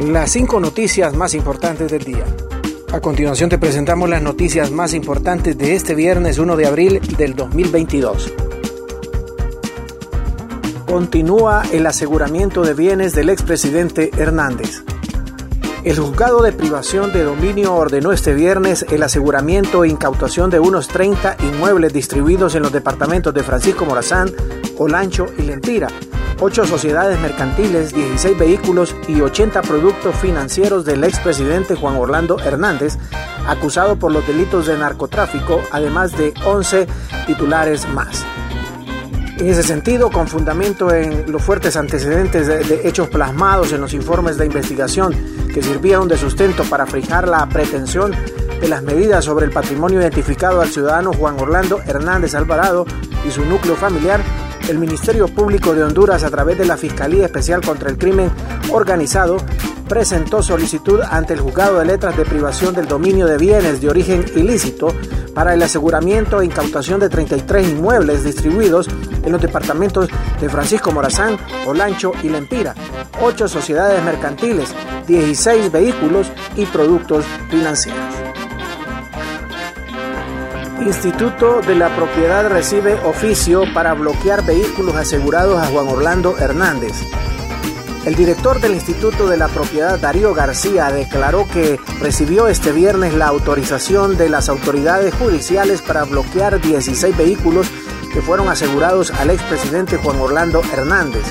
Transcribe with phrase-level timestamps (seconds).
[0.00, 2.24] Las cinco noticias más importantes del día.
[2.92, 7.34] A continuación te presentamos las noticias más importantes de este viernes 1 de abril del
[7.34, 8.32] 2022.
[10.86, 14.84] Continúa el aseguramiento de bienes del expresidente Hernández.
[15.82, 20.86] El juzgado de privación de dominio ordenó este viernes el aseguramiento e incautación de unos
[20.86, 24.30] 30 inmuebles distribuidos en los departamentos de Francisco Morazán,
[24.78, 25.88] Olancho y Lentira,
[26.40, 32.96] ocho sociedades mercantiles, 16 vehículos y 80 productos financieros del expresidente Juan Orlando Hernández,
[33.46, 36.86] acusado por los delitos de narcotráfico, además de 11
[37.26, 38.24] titulares más.
[39.38, 44.36] En ese sentido, con fundamento en los fuertes antecedentes de, hechos plasmados en los informes
[44.36, 45.14] de investigación
[45.54, 48.12] que sirvieron de sustento para fijar la pretensión
[48.60, 52.84] de las medidas sobre el patrimonio identificado al ciudadano Juan Orlando Hernández Alvarado
[53.24, 54.20] y su núcleo familiar,
[54.68, 58.30] el Ministerio Público de Honduras, a través de la Fiscalía Especial contra el Crimen
[58.70, 59.38] Organizado,
[59.88, 64.24] presentó solicitud ante el Juzgado de Letras de Privación del Dominio de Bienes de Origen
[64.36, 64.94] Ilícito
[65.34, 68.88] para el aseguramiento e incautación de 33 inmuebles distribuidos
[69.24, 70.08] en los departamentos
[70.40, 72.74] de Francisco Morazán, Olancho y Lempira,
[73.22, 74.74] 8 sociedades mercantiles,
[75.06, 78.07] 16 vehículos y productos financieros.
[80.80, 86.92] Instituto de la Propiedad recibe oficio para bloquear vehículos asegurados a Juan Orlando Hernández.
[88.04, 93.26] El director del Instituto de la Propiedad, Darío García, declaró que recibió este viernes la
[93.26, 97.68] autorización de las autoridades judiciales para bloquear 16 vehículos
[98.12, 101.24] que fueron asegurados al expresidente Juan Orlando Hernández.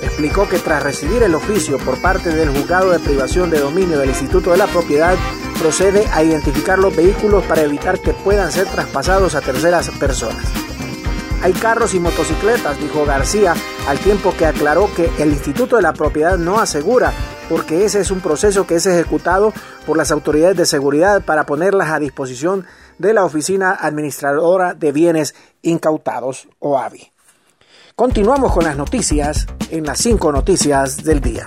[0.00, 4.10] Explicó que tras recibir el oficio por parte del juzgado de privación de dominio del
[4.10, 5.16] Instituto de la Propiedad,
[5.60, 10.42] procede a identificar los vehículos para evitar que puedan ser traspasados a terceras personas.
[11.42, 13.54] Hay carros y motocicletas, dijo García,
[13.86, 17.12] al tiempo que aclaró que el Instituto de la Propiedad no asegura,
[17.50, 19.52] porque ese es un proceso que es ejecutado
[19.86, 22.66] por las autoridades de seguridad para ponerlas a disposición
[22.98, 27.12] de la Oficina Administradora de Bienes Incautados, o AVI.
[27.94, 31.46] Continuamos con las noticias en las cinco noticias del día.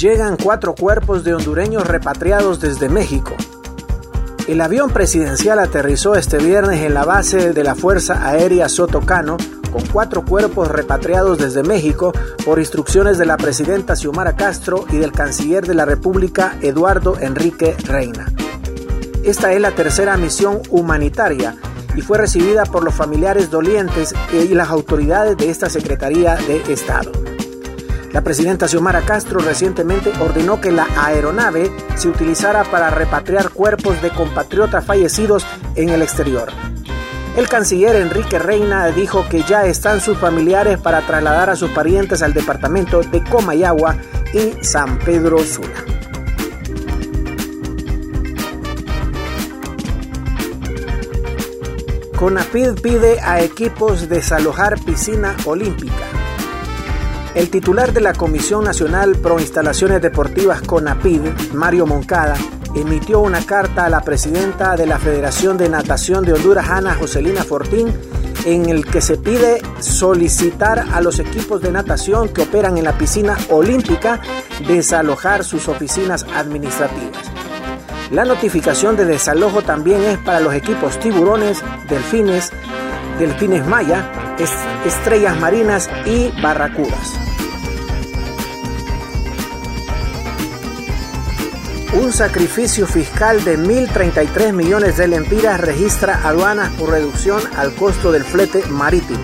[0.00, 3.34] Llegan cuatro cuerpos de hondureños repatriados desde México.
[4.48, 9.36] El avión presidencial aterrizó este viernes en la base de la Fuerza Aérea Sotocano
[9.70, 12.14] con cuatro cuerpos repatriados desde México
[12.46, 17.76] por instrucciones de la presidenta Xiomara Castro y del canciller de la República Eduardo Enrique
[17.84, 18.32] Reina.
[19.22, 21.56] Esta es la tercera misión humanitaria
[21.94, 27.12] y fue recibida por los familiares dolientes y las autoridades de esta Secretaría de Estado.
[28.12, 34.10] La presidenta Xiomara Castro recientemente ordenó que la aeronave se utilizara para repatriar cuerpos de
[34.10, 36.48] compatriotas fallecidos en el exterior.
[37.36, 42.22] El canciller Enrique Reina dijo que ya están sus familiares para trasladar a sus parientes
[42.22, 43.96] al departamento de Comayagua
[44.34, 45.84] y San Pedro Sula.
[52.16, 56.19] CONAPID pide a equipos desalojar piscina olímpica.
[57.40, 61.22] El titular de la Comisión Nacional Pro Instalaciones Deportivas CONAPID,
[61.54, 62.36] Mario Moncada,
[62.74, 67.42] emitió una carta a la presidenta de la Federación de Natación de Honduras, Ana Joselina
[67.42, 67.94] Fortín,
[68.44, 72.98] en el que se pide solicitar a los equipos de natación que operan en la
[72.98, 74.20] piscina olímpica
[74.68, 77.24] desalojar sus oficinas administrativas.
[78.10, 82.50] La notificación de desalojo también es para los equipos tiburones, delfines,
[83.18, 84.29] delfines maya,
[84.84, 87.18] estrellas marinas y barracudas.
[91.92, 98.22] Un sacrificio fiscal de 1.033 millones de lempiras registra aduanas por reducción al costo del
[98.24, 99.18] flete marítimo.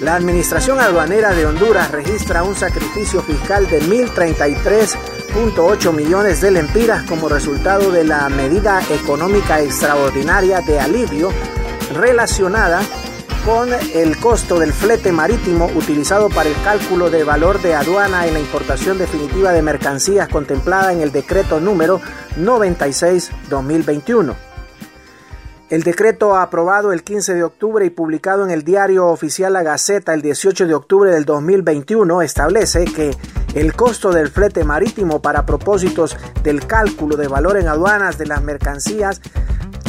[0.00, 7.30] La Administración Aduanera de Honduras registra un sacrificio fiscal de 1.033.8 millones de lempiras como
[7.30, 11.32] resultado de la medida económica extraordinaria de alivio
[11.94, 12.82] relacionada
[13.44, 18.34] con el costo del flete marítimo utilizado para el cálculo de valor de aduana en
[18.34, 22.00] la importación definitiva de mercancías contemplada en el decreto número
[22.38, 24.34] 96-2021.
[25.70, 30.14] El decreto aprobado el 15 de octubre y publicado en el diario oficial La Gaceta
[30.14, 33.16] el 18 de octubre del 2021 establece que
[33.54, 38.42] el costo del flete marítimo para propósitos del cálculo de valor en aduanas de las
[38.42, 39.20] mercancías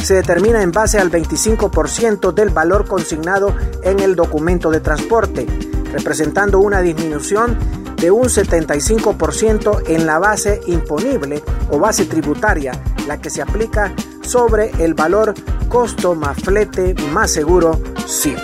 [0.04, 5.46] se determina en base al 25% del valor consignado en el documento de transporte,
[5.92, 7.58] representando una disminución
[7.96, 12.72] de un 75% en la base imponible o base tributaria,
[13.06, 15.34] la que se aplica sobre el valor
[15.68, 18.34] costo más flete más seguro sí.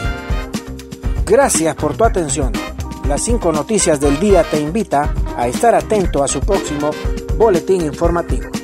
[1.27, 2.53] Gracias por tu atención.
[3.07, 6.91] Las cinco noticias del día te invita a estar atento a su próximo
[7.37, 8.60] boletín informativo.